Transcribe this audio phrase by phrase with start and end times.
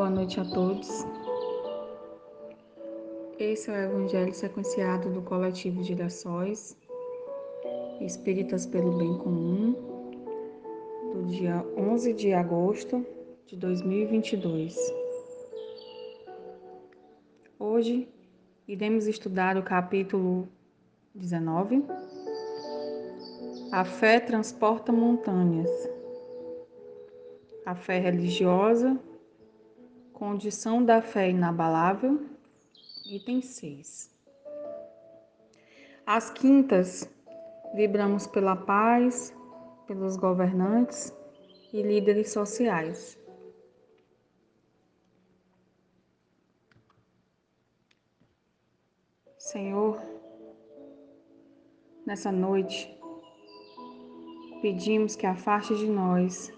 [0.00, 0.88] Boa noite a todos.
[3.38, 6.74] Esse é o Evangelho sequenciado do coletivo Girassóis,
[8.00, 9.74] Espíritas pelo Bem Comum,
[11.12, 13.04] do dia 11 de agosto
[13.46, 14.74] de 2022.
[17.58, 18.08] Hoje
[18.66, 20.48] iremos estudar o capítulo
[21.14, 21.84] 19.
[23.70, 25.70] A fé transporta montanhas.
[27.66, 28.98] A fé religiosa,
[30.20, 32.20] condição da fé inabalável,
[33.06, 34.14] item 6.
[36.04, 37.10] Às quintas,
[37.74, 39.34] vibramos pela paz,
[39.86, 41.10] pelos governantes
[41.72, 43.18] e líderes sociais.
[49.38, 49.98] Senhor,
[52.04, 52.94] nessa noite,
[54.60, 56.52] pedimos que afaste de nós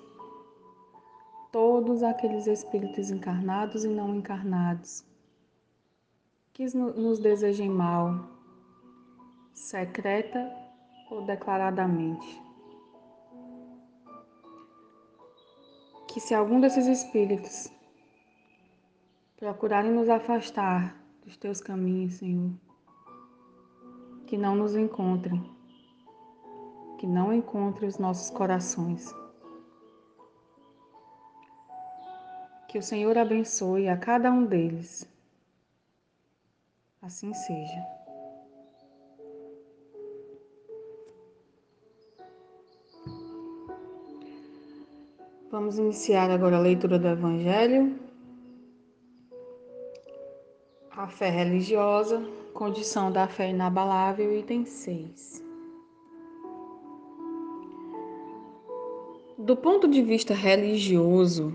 [1.52, 5.04] todos aqueles espíritos encarnados e não encarnados
[6.54, 8.26] que nos desejem mal,
[9.52, 10.50] secreta
[11.10, 12.42] ou declaradamente.
[16.08, 17.70] Que se algum desses espíritos
[19.36, 22.52] procurarem nos afastar dos teus caminhos, Senhor,
[24.26, 25.42] que não nos encontrem,
[26.98, 29.21] que não encontrem os nossos corações.
[32.72, 35.06] Que o Senhor abençoe a cada um deles.
[37.02, 37.86] Assim seja.
[45.50, 47.94] Vamos iniciar agora a leitura do Evangelho.
[50.92, 55.44] A fé religiosa, condição da fé inabalável, item 6.
[59.36, 61.52] Do ponto de vista religioso,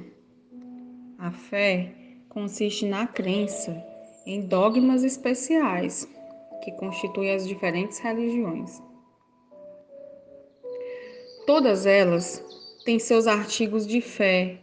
[1.18, 1.94] a fé
[2.30, 3.84] consiste na crença
[4.26, 6.08] em dogmas especiais
[6.64, 8.82] que constituem as diferentes religiões.
[11.48, 12.44] Todas elas
[12.86, 14.62] têm seus artigos de fé.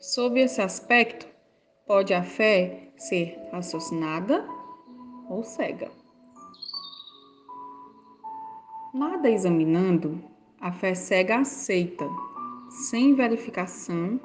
[0.00, 1.26] Sob esse aspecto,
[1.86, 4.44] pode a fé ser raciocinada
[5.28, 5.90] ou cega.
[8.92, 10.22] Nada examinando,
[10.60, 12.08] a fé cega aceita,
[12.88, 14.20] sem verificação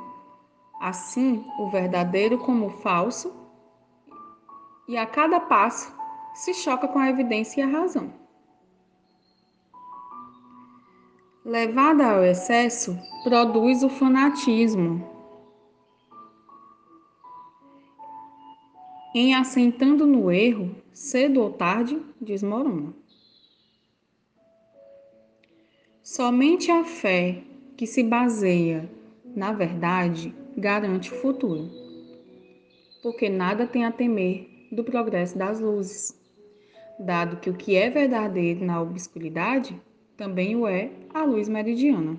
[0.80, 3.34] assim o verdadeiro como o falso,
[4.88, 5.94] e a cada passo
[6.34, 8.14] se choca com a evidência e a razão.
[11.44, 15.06] Levada ao excesso, produz o fanatismo.
[19.16, 22.94] Em assentando no erro, cedo ou tarde, desmorona.
[26.04, 27.44] Somente a fé
[27.76, 28.90] que se baseia
[29.36, 31.70] na verdade garante o futuro,
[33.04, 36.20] porque nada tem a temer do progresso das luzes,
[37.00, 39.80] dado que o que é verdadeiro na obscuridade
[40.18, 42.18] também o é a luz meridiana.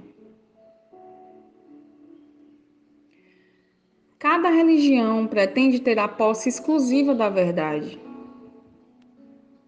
[4.20, 8.00] Cada religião pretende ter a posse exclusiva da verdade.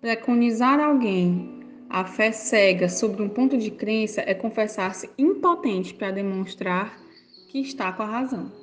[0.00, 6.96] Preconizar alguém a fé cega sobre um ponto de crença é confessar-se impotente para demonstrar
[7.48, 8.59] que está com a razão.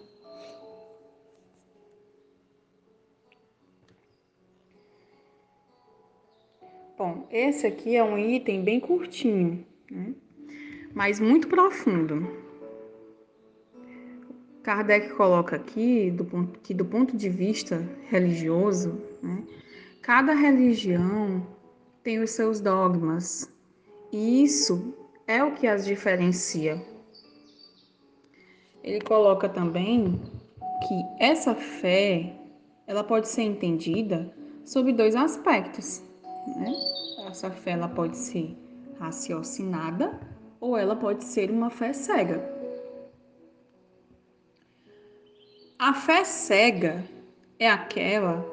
[6.97, 10.15] Bom, esse aqui é um item bem curtinho, né?
[10.95, 12.27] mas muito profundo.
[14.63, 19.43] Kardec coloca aqui do ponto, que, do ponto de vista religioso, né,
[20.01, 21.45] cada religião
[22.01, 23.47] tem os seus dogmas,
[24.11, 24.91] e isso
[25.27, 26.83] é o que as diferencia.
[28.83, 30.19] Ele coloca também
[30.87, 32.33] que essa fé
[32.87, 34.33] ela pode ser entendida
[34.65, 36.06] sob dois aspectos.
[36.55, 36.73] Né?
[37.27, 38.55] Essa fé ela pode ser
[38.99, 40.19] raciocinada
[40.59, 42.55] ou ela pode ser uma fé cega.
[45.77, 47.03] A fé cega
[47.59, 48.43] é aquela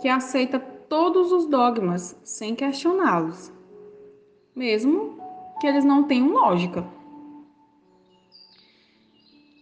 [0.00, 3.52] que aceita todos os dogmas sem questioná-los,
[4.54, 5.18] mesmo
[5.60, 6.84] que eles não tenham lógica.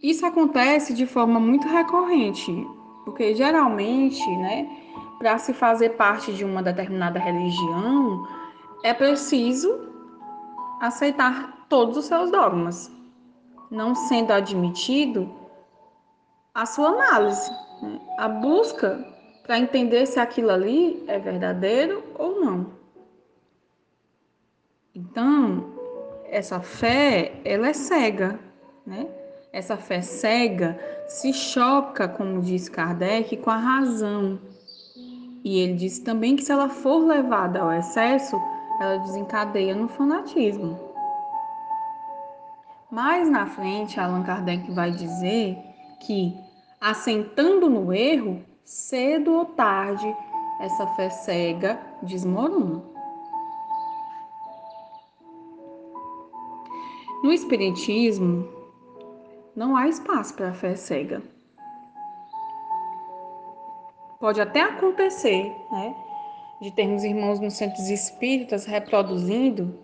[0.01, 2.51] Isso acontece de forma muito recorrente,
[3.05, 4.67] porque geralmente, né,
[5.21, 8.27] para se fazer parte de uma determinada religião,
[8.83, 9.87] é preciso
[10.81, 12.91] aceitar todos os seus dogmas,
[13.69, 15.31] não sendo admitido
[16.55, 17.51] a sua análise,
[17.83, 17.99] né?
[18.17, 18.97] a busca
[19.43, 22.71] para entender se aquilo ali é verdadeiro ou não.
[24.95, 25.71] Então,
[26.25, 28.39] essa fé, ela é cega,
[28.87, 29.07] né?
[29.53, 34.39] Essa fé cega se choca, como diz Kardec, com a razão.
[35.43, 38.39] E ele disse também que se ela for levada ao excesso,
[38.79, 40.79] ela desencadeia no fanatismo.
[42.91, 45.57] Mais na frente, Allan Kardec vai dizer
[46.01, 46.35] que,
[46.79, 50.15] assentando no erro, cedo ou tarde,
[50.59, 52.83] essa fé cega desmorona.
[57.23, 58.47] No Espiritismo,
[59.55, 61.21] não há espaço para a fé cega.
[64.21, 65.95] Pode até acontecer, né,
[66.61, 69.79] de termos irmãos nos centros espíritas reproduzindo,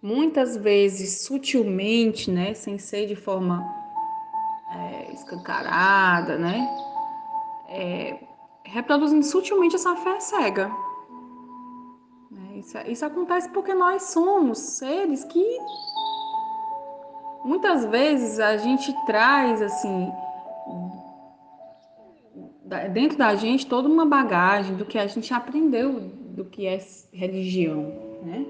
[0.00, 3.62] muitas vezes sutilmente, né, sem ser de forma
[4.72, 6.66] é, escancarada, né,
[7.68, 8.18] é,
[8.64, 10.68] reproduzindo sutilmente essa fé cega.
[12.30, 12.56] Né.
[12.56, 15.58] Isso, isso acontece porque nós somos seres que
[17.44, 20.10] muitas vezes a gente traz assim
[22.92, 26.78] dentro da gente toda uma bagagem do que a gente aprendeu do que é
[27.12, 28.46] religião, né?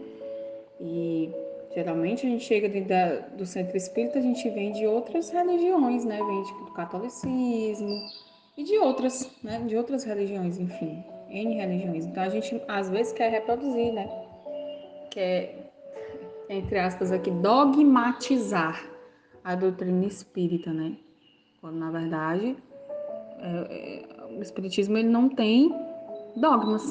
[0.81, 1.31] E
[1.75, 6.19] geralmente a gente chega da, do centro espírita, a gente vem de outras religiões, né?
[6.19, 8.06] Vem do catolicismo
[8.56, 9.58] e de outras, né?
[9.66, 12.06] De outras religiões, enfim, N religiões.
[12.06, 14.08] Então a gente às vezes quer reproduzir, né?
[15.10, 15.64] Quer
[16.49, 18.84] entre aspas aqui, dogmatizar
[19.43, 20.96] a doutrina espírita, né?
[21.60, 22.56] Quando na verdade
[24.36, 25.75] o espiritismo ele não tem
[26.36, 26.84] dogmas.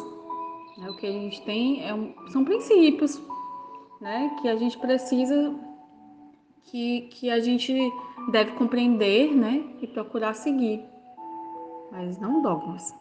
[0.77, 0.89] Né?
[0.89, 3.21] O que a gente tem é um, são princípios,
[4.01, 4.35] né?
[4.41, 5.53] Que a gente precisa
[6.65, 7.73] que, que a gente
[8.31, 9.63] deve compreender, né?
[9.81, 10.83] E procurar seguir,
[11.91, 12.93] mas não dogmas.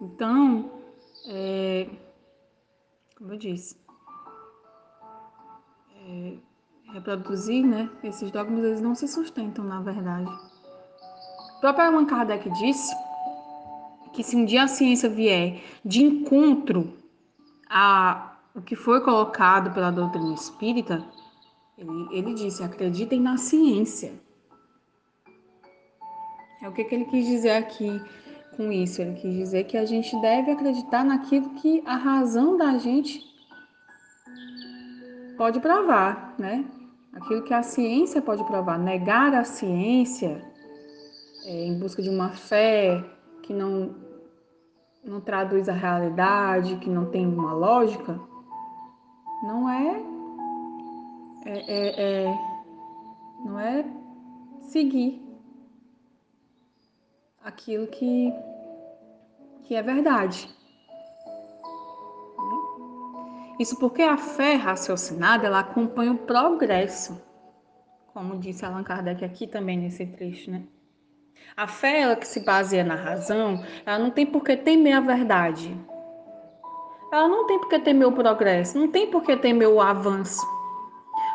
[0.00, 0.70] Então,
[1.28, 1.88] é,
[3.16, 3.76] como eu disse,
[5.96, 6.36] é,
[6.92, 10.30] reproduzir, né, esses dogmas, eles não se sustentam, na verdade.
[11.64, 12.94] Próprio Allan Kardec disse
[14.12, 16.92] que se um dia a ciência vier de encontro
[17.70, 21.02] a o que foi colocado pela doutrina espírita,
[21.78, 24.12] ele, ele disse, acreditem na ciência.
[26.62, 27.98] É o que, que ele quis dizer aqui
[28.58, 29.00] com isso?
[29.00, 33.24] Ele quis dizer que a gente deve acreditar naquilo que a razão da gente
[35.38, 36.62] pode provar, né?
[37.14, 38.78] Aquilo que a ciência pode provar.
[38.78, 40.52] Negar a ciência
[41.44, 43.04] é, em busca de uma fé
[43.42, 43.94] que não,
[45.04, 48.18] não traduz a realidade, que não tem uma lógica,
[49.42, 50.02] não é,
[51.44, 52.38] é, é, é
[53.44, 53.84] não é
[54.62, 55.22] seguir
[57.42, 58.32] aquilo que,
[59.64, 60.48] que é verdade.
[63.60, 67.22] Isso porque a fé raciocinada ela acompanha o progresso,
[68.12, 70.64] como disse Allan Kardec aqui também nesse trecho, né?
[71.56, 75.00] A fé ela que se baseia na razão, ela não tem por que temer a
[75.00, 75.76] verdade.
[77.12, 80.44] Ela não tem por que temer o progresso, não tem por que temer o avanço.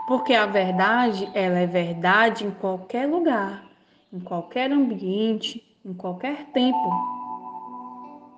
[0.08, 3.64] Porque a verdade, ela é verdade em qualquer lugar,
[4.12, 6.90] em qualquer ambiente, em qualquer tempo.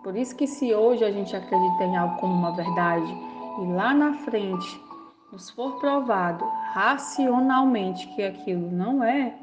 [0.03, 3.11] Por isso que se hoje a gente acredita em algo como uma verdade
[3.61, 4.81] e lá na frente
[5.31, 9.33] nos for provado racionalmente que aquilo não é,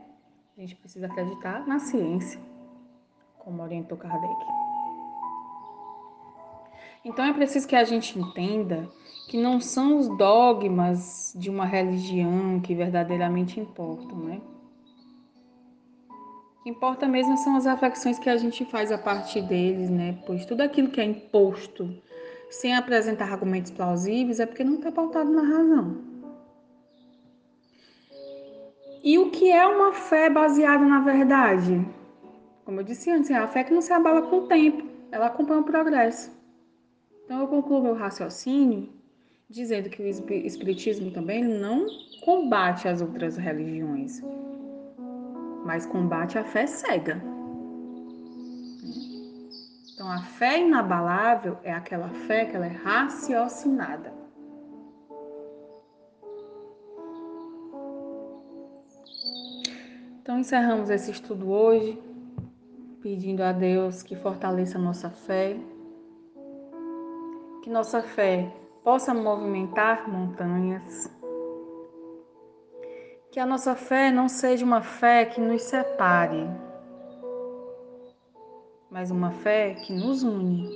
[0.58, 2.40] a gente precisa acreditar na ciência,
[3.38, 4.34] como orientou Kardec.
[7.04, 8.90] Então é preciso que a gente entenda
[9.28, 14.40] que não são os dogmas de uma religião que verdadeiramente importam, né?
[16.58, 20.18] O que importa mesmo são as reflexões que a gente faz a partir deles, né?
[20.26, 21.88] Pois tudo aquilo que é imposto
[22.50, 26.07] sem apresentar argumentos plausíveis é porque não está pautado na razão.
[29.02, 31.86] E o que é uma fé baseada na verdade?
[32.64, 35.26] Como eu disse antes, é a fé que não se abala com o tempo, ela
[35.26, 36.36] acompanha o progresso.
[37.24, 38.88] Então eu concluo meu raciocínio
[39.48, 41.86] dizendo que o Espiritismo também não
[42.22, 44.22] combate as outras religiões,
[45.64, 47.22] mas combate a fé cega.
[49.94, 54.12] Então, a fé inabalável é aquela fé que ela é raciocinada.
[60.38, 62.00] Encerramos esse estudo hoje,
[63.02, 65.56] pedindo a Deus que fortaleça nossa fé,
[67.60, 68.54] que nossa fé
[68.84, 71.12] possa movimentar montanhas,
[73.32, 76.46] que a nossa fé não seja uma fé que nos separe,
[78.88, 80.70] mas uma fé que nos une.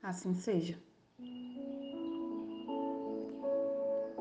[0.00, 0.85] Assim seja.